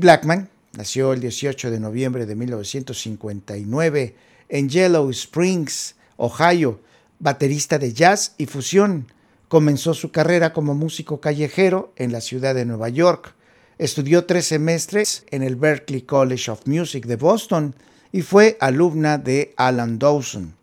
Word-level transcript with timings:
Blackman 0.00 0.48
nació 0.72 1.12
el 1.12 1.20
18 1.20 1.70
de 1.70 1.78
noviembre 1.78 2.24
de 2.24 2.34
1959 2.34 4.16
en 4.48 4.68
Yellow 4.68 5.10
Springs, 5.10 5.94
Ohio, 6.16 6.80
baterista 7.18 7.78
de 7.78 7.92
jazz 7.92 8.34
y 8.38 8.46
fusión. 8.46 9.12
Comenzó 9.48 9.92
su 9.92 10.10
carrera 10.10 10.52
como 10.54 10.74
músico 10.74 11.20
callejero 11.20 11.92
en 11.96 12.12
la 12.12 12.22
ciudad 12.22 12.54
de 12.54 12.64
Nueva 12.64 12.88
York. 12.88 13.34
Estudió 13.78 14.24
tres 14.24 14.46
semestres 14.46 15.24
en 15.30 15.42
el 15.42 15.56
Berklee 15.56 16.06
College 16.06 16.50
of 16.50 16.66
Music 16.66 17.04
de 17.04 17.16
Boston 17.16 17.74
y 18.10 18.22
fue 18.22 18.56
alumna 18.60 19.18
de 19.18 19.52
Alan 19.56 19.98
Dawson. 19.98 20.54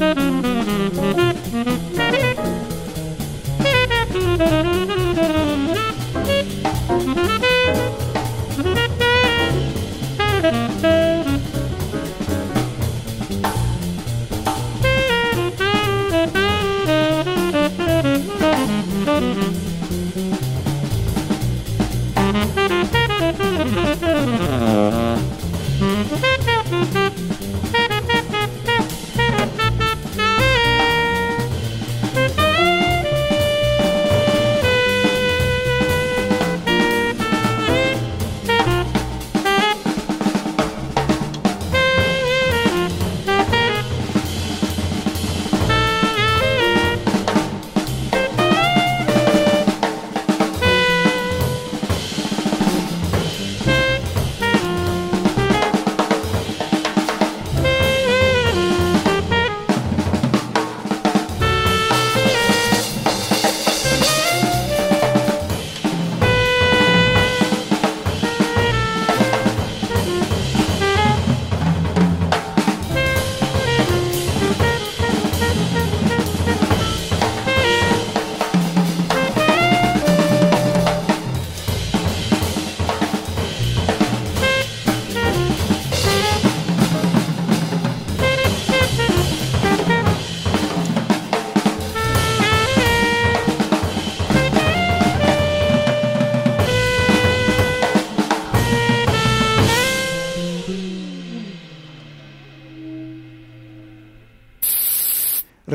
you. 1.17 1.26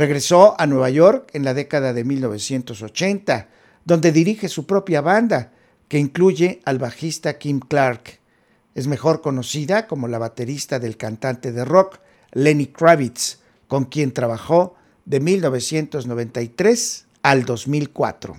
Regresó 0.03 0.61
a 0.61 0.67
Nueva 0.67 0.91
York 0.91 1.31
en 1.33 1.45
la 1.45 1.55
década 1.55 1.93
de 1.93 2.03
1980, 2.03 3.47
donde 3.85 4.11
dirige 4.11 4.49
su 4.49 4.67
propia 4.67 5.01
banda, 5.01 5.53
que 5.87 5.97
incluye 5.97 6.61
al 6.65 6.81
bajista 6.81 7.39
Kim 7.39 7.61
Clark. 7.61 8.19
Es 8.75 8.89
mejor 8.89 9.21
conocida 9.21 9.87
como 9.87 10.09
la 10.09 10.19
baterista 10.19 10.81
del 10.81 10.97
cantante 10.97 11.53
de 11.53 11.65
rock 11.65 12.01
Lenny 12.33 12.67
Kravitz, 12.67 13.39
con 13.69 13.85
quien 13.85 14.11
trabajó 14.11 14.75
de 15.05 15.21
1993 15.21 17.07
al 17.23 17.45
2004. 17.45 18.37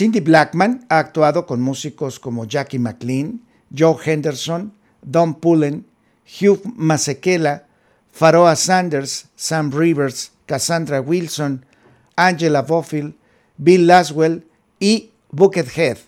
Cindy 0.00 0.20
Blackman 0.20 0.86
ha 0.88 0.98
actuado 0.98 1.44
con 1.44 1.60
músicos 1.60 2.18
como 2.18 2.46
Jackie 2.46 2.78
McLean, 2.78 3.42
Joe 3.70 3.98
Henderson, 4.02 4.72
Don 5.02 5.34
Pullen, 5.34 5.84
Hugh 6.24 6.62
Masekela, 6.74 7.66
Pharoah 8.10 8.56
Sanders, 8.56 9.26
Sam 9.36 9.70
Rivers, 9.70 10.32
Cassandra 10.46 11.02
Wilson, 11.02 11.66
Angela 12.16 12.62
Bofill, 12.62 13.14
Bill 13.58 13.86
Laswell 13.86 14.42
y 14.78 15.10
Buckethead. 15.32 15.98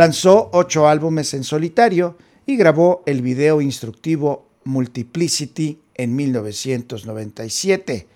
Lanzó 0.00 0.48
ocho 0.54 0.88
álbumes 0.88 1.34
en 1.34 1.44
solitario 1.44 2.16
y 2.46 2.56
grabó 2.56 3.02
el 3.04 3.20
video 3.20 3.60
instructivo 3.60 4.48
Multiplicity 4.64 5.78
en 5.92 6.16
1997. 6.16 8.06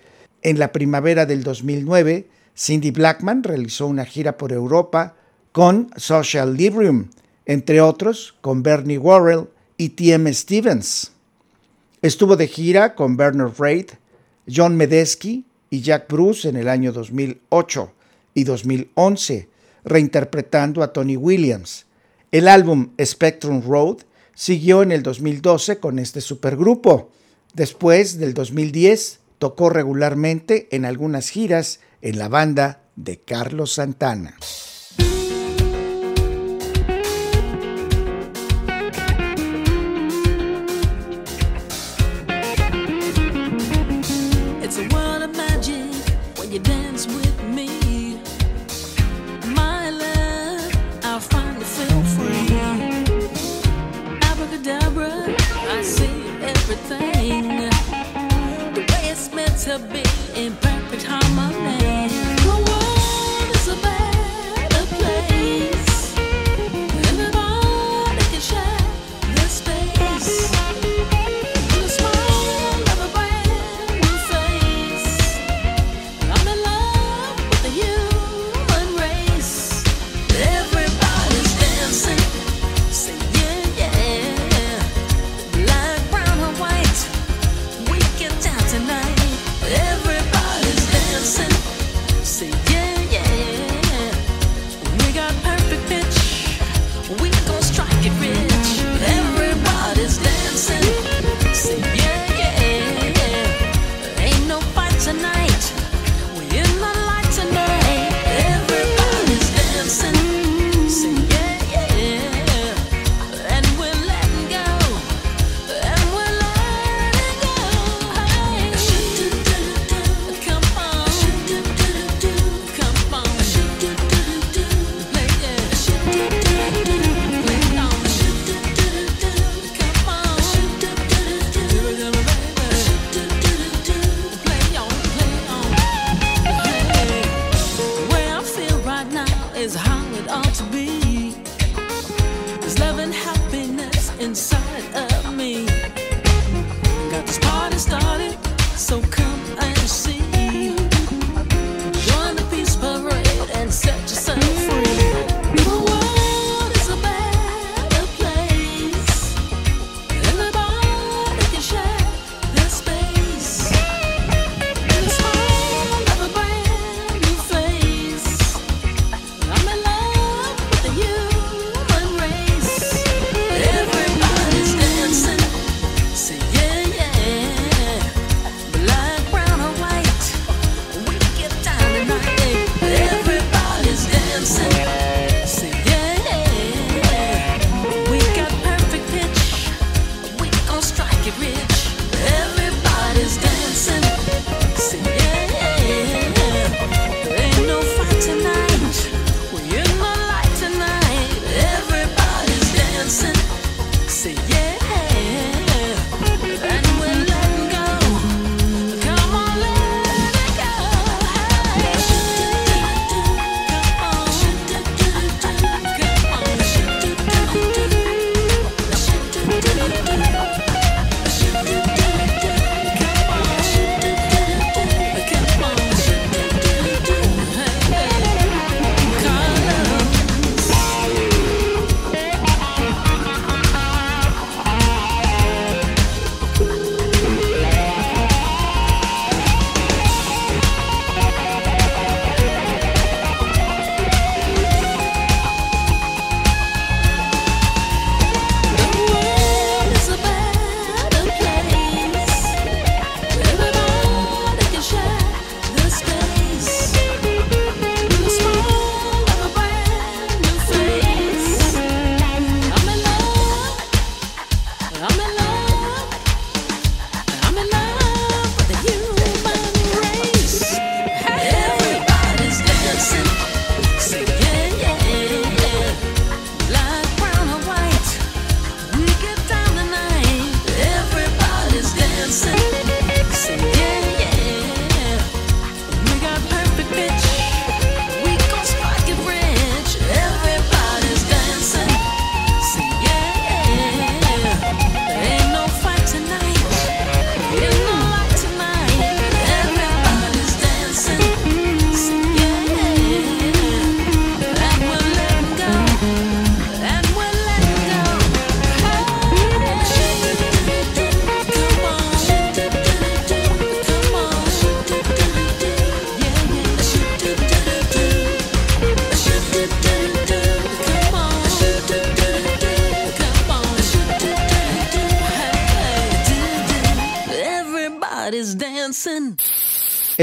En 0.40 0.58
la 0.58 0.72
primavera 0.72 1.26
del 1.26 1.42
2009, 1.42 2.26
Cindy 2.56 2.90
Blackman 2.90 3.42
realizó 3.42 3.86
una 3.86 4.06
gira 4.06 4.38
por 4.38 4.52
Europa 4.52 5.14
con 5.52 5.90
Social 5.98 6.56
Librium, 6.56 7.10
entre 7.44 7.82
otros 7.82 8.34
con 8.40 8.62
Bernie 8.62 8.96
Worrell 8.96 9.50
y 9.76 9.90
T.M. 9.90 10.32
Stevens. 10.32 11.12
Estuvo 12.00 12.36
de 12.36 12.48
gira 12.48 12.94
con 12.94 13.18
Bernard 13.18 13.58
Reid, 13.58 13.90
John 14.50 14.74
Medesky 14.74 15.44
y 15.68 15.82
Jack 15.82 16.10
Bruce 16.10 16.48
en 16.48 16.56
el 16.56 16.70
año 16.70 16.92
2008 16.92 17.92
y 18.32 18.44
2011, 18.44 19.50
reinterpretando 19.84 20.82
a 20.82 20.92
Tony 20.92 21.16
Williams. 21.16 21.86
El 22.30 22.48
álbum 22.48 22.90
Spectrum 23.02 23.62
Road 23.66 23.98
siguió 24.34 24.82
en 24.82 24.92
el 24.92 25.02
2012 25.02 25.78
con 25.78 25.98
este 25.98 26.20
supergrupo. 26.20 27.10
Después 27.52 28.18
del 28.18 28.34
2010 28.34 29.20
tocó 29.38 29.70
regularmente 29.70 30.68
en 30.72 30.84
algunas 30.84 31.28
giras 31.28 31.80
en 32.02 32.18
la 32.18 32.28
banda 32.28 32.80
de 32.96 33.18
Carlos 33.18 33.74
Santana. 33.74 34.36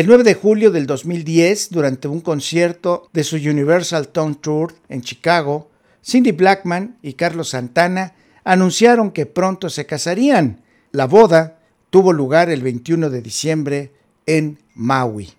El 0.02 0.08
9 0.08 0.24
de 0.24 0.34
julio 0.34 0.72
del 0.72 0.88
2010, 0.88 1.70
durante 1.70 2.08
un 2.08 2.22
concierto 2.22 3.08
de 3.14 3.24
su 3.24 3.36
Universal 3.36 4.08
Tone 4.08 4.34
Tour 4.34 4.74
en 4.90 5.04
Chicago, 5.04 5.70
Cindy 6.04 6.32
Blackman 6.32 6.98
y 7.04 7.14
Carlos 7.14 7.50
Santana 7.50 8.16
anunciaron 8.44 9.12
que 9.12 9.28
pronto 9.28 9.70
se 9.70 9.86
casarían. 9.86 10.64
La 10.92 11.06
boda 11.06 11.60
tuvo 11.92 12.14
lugar 12.14 12.50
el 12.50 12.64
21 12.64 13.12
de 13.12 13.22
diciembre 13.22 13.92
en 14.26 14.58
Maui. 14.74 15.30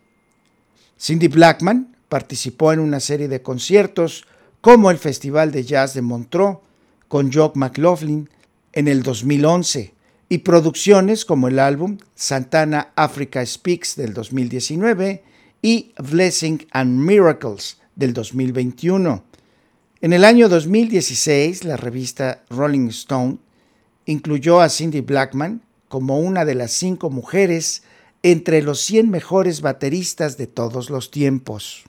Cindy 0.97 1.27
Blackman 1.27 1.97
participó 2.09 2.73
en 2.73 2.79
una 2.79 3.01
serie 3.01 3.27
de 3.27 3.43
conciertos 3.43 4.29
como 4.61 4.93
el 4.93 4.99
Festival 4.99 5.51
de 5.51 5.65
Jazz 5.65 5.95
de 5.95 6.03
Montreux 6.03 6.59
con 7.09 7.33
Jock 7.33 7.57
McLaughlin 7.57 8.31
en 8.73 8.87
el 8.87 9.03
2011 9.03 9.93
y 10.33 10.39
producciones 10.39 11.27
como 11.27 11.49
el 11.49 11.59
álbum 11.59 11.99
Santana 12.15 12.95
Africa 12.97 13.45
Speaks 13.45 13.97
del 13.97 14.15
2019 14.15 15.23
y 15.61 15.93
Blessing 15.99 16.67
and 16.71 16.99
Miracles 16.99 17.77
del 17.97 18.15
2021. 18.15 19.25
En 20.01 20.13
el 20.15 20.25
año 20.25 20.49
2016, 20.49 21.65
la 21.65 21.77
revista 21.77 22.45
Rolling 22.49 22.89
Stone 22.89 23.41
incluyó 24.07 24.63
a 24.63 24.71
Cindy 24.71 25.03
Blackman 25.03 25.61
como 25.89 26.19
una 26.19 26.47
de 26.47 26.55
las 26.55 26.73
cinco 26.73 27.11
mujeres 27.11 27.83
entre 28.23 28.63
los 28.63 28.81
100 28.81 29.11
mejores 29.11 29.61
bateristas 29.61 30.39
de 30.39 30.47
todos 30.47 30.89
los 30.89 31.11
tiempos. 31.11 31.85